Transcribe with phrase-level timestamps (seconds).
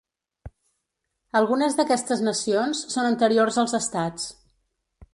[1.41, 4.29] Algunes d’aquestes nacions són anteriors als estats.